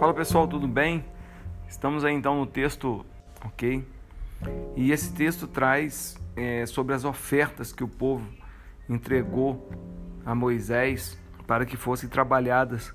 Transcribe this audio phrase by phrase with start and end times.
[0.00, 1.04] Fala pessoal, tudo bem?
[1.68, 3.04] Estamos aí então no texto,
[3.44, 3.86] ok?
[4.74, 8.26] E esse texto traz é, sobre as ofertas que o povo
[8.88, 9.68] entregou
[10.24, 12.94] a Moisés para que fossem trabalhadas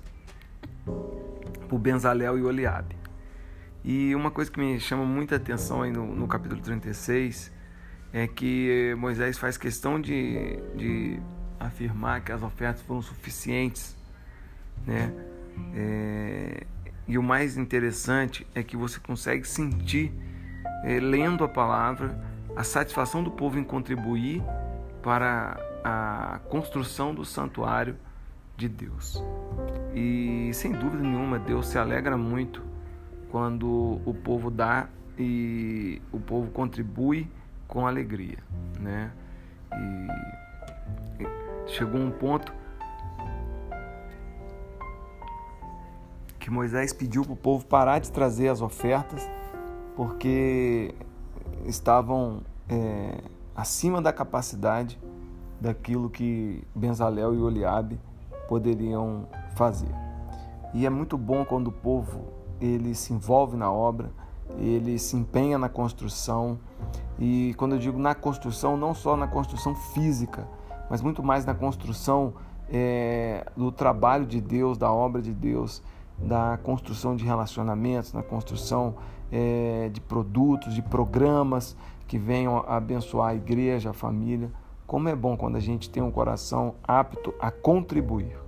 [1.68, 2.96] por Benzalel e Oliabe.
[3.84, 7.52] E uma coisa que me chama muita atenção aí no, no capítulo 36
[8.12, 11.20] é que Moisés faz questão de, de
[11.60, 13.96] afirmar que as ofertas foram suficientes,
[14.84, 15.12] né?
[15.72, 16.66] É,
[17.08, 20.12] e o mais interessante é que você consegue sentir,
[20.84, 22.18] é, lendo a palavra,
[22.56, 24.42] a satisfação do povo em contribuir
[25.02, 27.96] para a construção do santuário
[28.56, 29.22] de Deus.
[29.94, 32.62] E sem dúvida nenhuma, Deus se alegra muito
[33.30, 37.30] quando o povo dá e o povo contribui
[37.68, 38.38] com alegria,
[38.80, 39.12] né?
[41.20, 41.26] E
[41.70, 42.52] chegou um ponto
[46.46, 49.28] que Moisés pediu para o povo parar de trazer as ofertas,
[49.96, 50.94] porque
[51.64, 53.18] estavam é,
[53.52, 54.96] acima da capacidade
[55.60, 57.98] daquilo que Benzalel e Oliabe
[58.48, 59.92] poderiam fazer.
[60.72, 62.28] E é muito bom quando o povo
[62.60, 64.08] ele se envolve na obra,
[64.56, 66.60] ele se empenha na construção
[67.18, 70.46] e quando eu digo na construção, não só na construção física,
[70.88, 72.34] mas muito mais na construção
[72.70, 75.82] é, do trabalho de Deus, da obra de Deus
[76.18, 78.96] da construção de relacionamentos, na construção
[79.30, 84.50] é, de produtos, de programas que venham a abençoar a igreja, a família.
[84.86, 88.38] Como é bom quando a gente tem um coração apto a contribuir,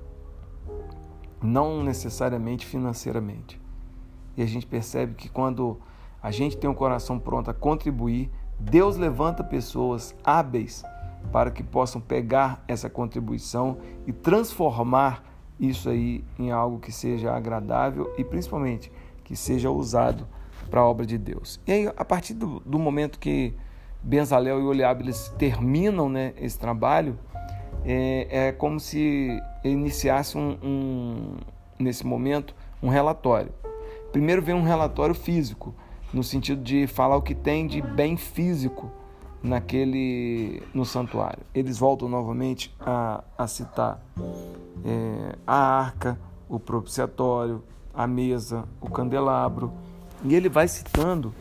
[1.42, 3.61] não necessariamente financeiramente.
[4.36, 5.78] E a gente percebe que quando
[6.22, 10.84] a gente tem um coração pronto a contribuir, Deus levanta pessoas hábeis
[11.33, 15.22] para que possam pegar essa contribuição e transformar
[15.59, 18.92] isso aí em algo que seja agradável e principalmente
[19.25, 20.27] que seja usado
[20.70, 21.61] para a obra de Deus.
[21.67, 23.55] E aí, a partir do, do momento que
[24.02, 27.19] Benzalel e Oliabe eles terminam né, esse trabalho,
[27.85, 31.36] é, é como se iniciasse um, um,
[31.79, 33.52] nesse momento um relatório.
[34.13, 35.75] Primeiro vem um relatório físico,
[36.13, 38.90] no sentido de falar o que tem de bem físico
[39.43, 41.43] naquele no santuário.
[41.55, 44.01] Eles voltam novamente a, a citar
[44.85, 46.19] é, a arca,
[46.49, 47.63] o propiciatório,
[47.95, 49.73] a mesa, o candelabro,
[50.25, 51.35] e ele vai citando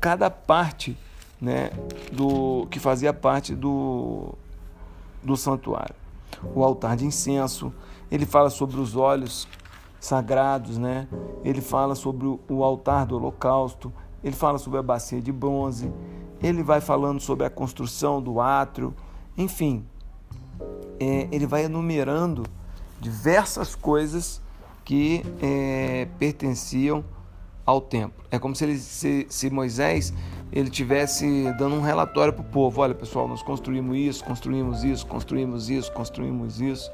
[0.00, 0.96] cada parte
[1.40, 1.70] né,
[2.12, 4.34] do que fazia parte do,
[5.22, 5.94] do santuário.
[6.54, 7.72] O altar de incenso,
[8.10, 9.48] ele fala sobre os olhos
[10.00, 11.06] sagrados, né?
[11.44, 13.92] ele fala sobre o altar do holocausto,
[14.22, 15.92] ele fala sobre a bacia de bronze,
[16.42, 18.94] ele vai falando sobre a construção do átrio,
[19.36, 19.84] enfim,
[20.98, 22.44] é, ele vai enumerando
[23.00, 24.42] diversas coisas
[24.84, 27.04] que é, pertenciam
[27.64, 28.24] ao templo.
[28.30, 30.12] É como se, ele, se, se Moisés
[30.52, 35.06] ele tivesse dando um relatório para o povo: olha pessoal, nós construímos isso, construímos isso,
[35.06, 36.90] construímos isso, construímos isso,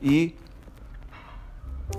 [0.00, 0.34] e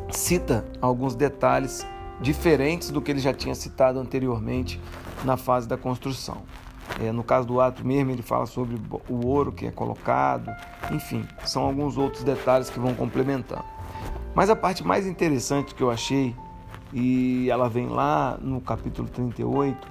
[0.09, 1.85] cita alguns detalhes
[2.21, 4.79] diferentes do que ele já tinha citado anteriormente
[5.23, 6.43] na fase da construção.
[6.99, 8.79] É, no caso do ato mesmo, ele fala sobre
[9.09, 10.51] o ouro que é colocado,
[10.91, 13.63] enfim, são alguns outros detalhes que vão complementando.
[14.35, 16.35] Mas a parte mais interessante que eu achei,
[16.91, 19.87] e ela vem lá no capítulo 38,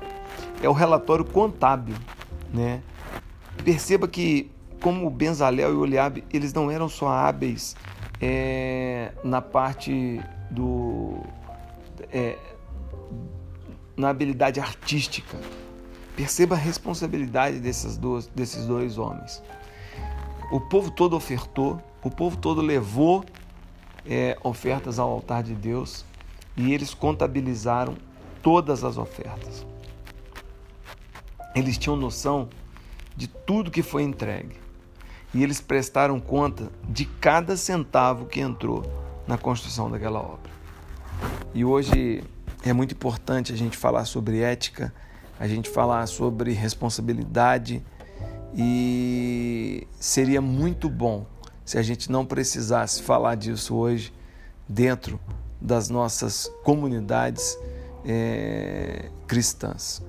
[0.63, 1.95] é o relatório contábil.
[2.53, 2.83] Né?
[3.65, 4.51] Perceba que,
[4.81, 7.77] como Benzalel e Oliabe, eles não eram só hábeis
[8.21, 10.21] é, na parte
[10.51, 11.19] do.
[12.13, 12.37] É,
[13.97, 15.39] na habilidade artística,
[16.17, 19.43] Perceba a responsabilidade desses dois, desses dois homens.
[20.51, 23.25] O povo todo ofertou, o povo todo levou
[24.07, 26.05] é, ofertas ao altar de Deus
[26.57, 27.97] e eles contabilizaram
[28.43, 29.65] todas as ofertas.
[31.55, 32.49] Eles tinham noção
[33.17, 34.57] de tudo que foi entregue
[35.35, 38.85] e eles prestaram conta de cada centavo que entrou
[39.27, 40.51] na construção daquela obra.
[41.55, 42.23] E hoje
[42.63, 44.93] é muito importante a gente falar sobre ética
[45.39, 47.83] a gente falar sobre responsabilidade
[48.55, 51.27] e seria muito bom
[51.65, 54.13] se a gente não precisasse falar disso hoje
[54.69, 55.19] dentro
[55.61, 57.57] das nossas comunidades
[58.05, 60.03] é, cristãs.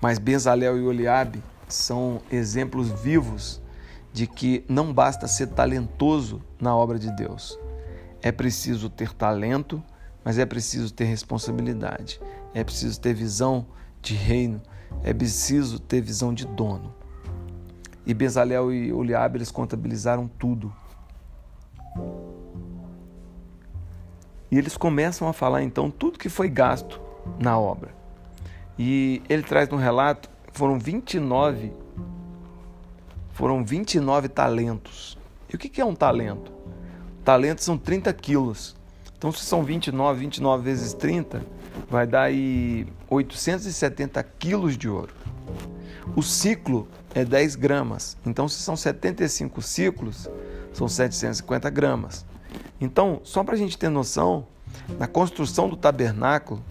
[0.00, 3.60] Mas Bezalel e Oliabe são exemplos vivos
[4.12, 7.58] de que não basta ser talentoso na obra de Deus.
[8.22, 9.82] É preciso ter talento,
[10.24, 12.20] mas é preciso ter responsabilidade.
[12.54, 13.66] É preciso ter visão
[14.00, 14.60] de reino,
[15.02, 16.94] é preciso ter visão de dono.
[18.06, 20.72] E Bezalel e Oliabe eles contabilizaram tudo.
[24.50, 27.00] E eles começam a falar então tudo que foi gasto
[27.38, 27.94] na obra.
[28.78, 31.72] E ele traz no relato, foram 29
[33.38, 35.16] foram 29 talentos.
[35.48, 36.52] E o que é um talento?
[37.24, 38.74] Talentos são 30 quilos.
[39.16, 41.46] Então, se são 29, 29 vezes 30,
[41.90, 45.14] vai dar aí 870 quilos de ouro.
[46.16, 48.16] O ciclo é 10 gramas.
[48.24, 50.28] Então, se são 75 ciclos,
[50.72, 52.24] são 750 gramas.
[52.80, 54.46] Então, só para a gente ter noção,
[54.98, 56.62] na construção do tabernáculo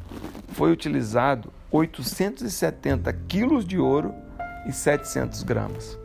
[0.53, 4.13] foi utilizado 870 quilos de ouro
[4.67, 5.97] e 700 gramas.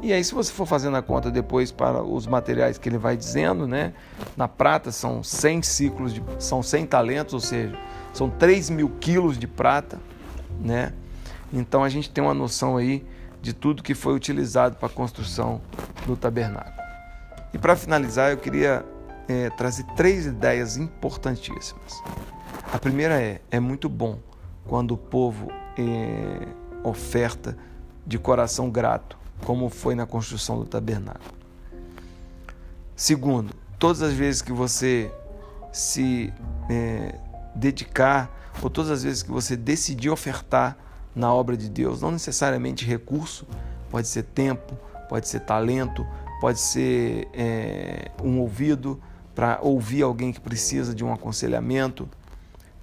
[0.00, 3.16] E aí, se você for fazendo a conta depois para os materiais que ele vai
[3.16, 3.92] dizendo, né?
[4.36, 7.76] Na prata são 100 ciclos, de, são 100 talentos, ou seja,
[8.18, 10.00] são 3 mil quilos de prata,
[10.60, 10.92] né?
[11.52, 13.06] Então a gente tem uma noção aí
[13.40, 15.60] de tudo que foi utilizado para a construção
[16.04, 16.74] do tabernáculo.
[17.54, 18.84] E para finalizar, eu queria
[19.28, 22.02] é, trazer três ideias importantíssimas.
[22.72, 24.18] A primeira é: é muito bom
[24.66, 25.46] quando o povo
[25.78, 26.48] é,
[26.82, 27.56] oferta
[28.04, 31.38] de coração grato como foi na construção do tabernáculo.
[32.96, 35.08] Segundo, todas as vezes que você
[35.72, 36.32] se
[36.68, 37.14] é,
[37.58, 40.76] dedicar, ou todas as vezes que você decidir ofertar
[41.14, 43.46] na obra de Deus, não necessariamente recurso,
[43.90, 44.76] pode ser tempo,
[45.08, 46.06] pode ser talento,
[46.40, 49.00] pode ser é, um ouvido
[49.34, 52.08] para ouvir alguém que precisa de um aconselhamento.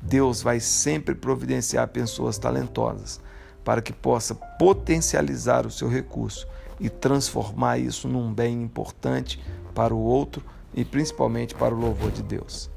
[0.01, 3.19] Deus vai sempre providenciar pessoas talentosas
[3.63, 6.47] para que possa potencializar o seu recurso
[6.79, 9.41] e transformar isso num bem importante
[9.73, 10.43] para o outro
[10.73, 12.69] e principalmente para o louvor de Deus.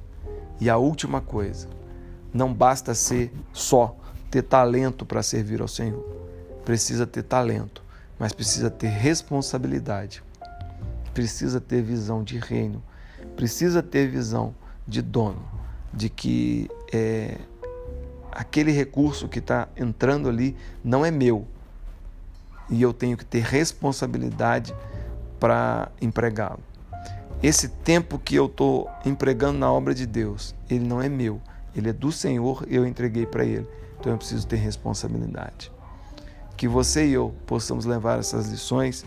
[0.60, 1.68] E a última coisa,
[2.32, 3.96] não basta ser só
[4.30, 6.04] ter talento para servir ao Senhor.
[6.64, 7.82] Precisa ter talento,
[8.18, 10.22] mas precisa ter responsabilidade.
[11.14, 12.82] Precisa ter visão de reino,
[13.34, 14.54] precisa ter visão
[14.86, 15.42] de dono,
[15.92, 17.38] de que é,
[18.30, 21.46] aquele recurso que está entrando ali não é meu
[22.70, 24.74] e eu tenho que ter responsabilidade
[25.40, 26.60] para empregá-lo.
[27.42, 31.40] Esse tempo que eu estou empregando na obra de Deus, ele não é meu,
[31.74, 33.66] ele é do Senhor eu entreguei para ele.
[33.98, 35.72] Então eu preciso ter responsabilidade.
[36.56, 39.04] Que você e eu possamos levar essas lições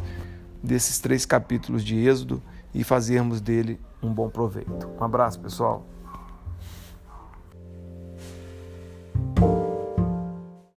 [0.63, 2.41] desses três capítulos de Êxodo
[2.73, 4.89] e fazermos dele um bom proveito.
[4.99, 5.85] Um abraço, pessoal.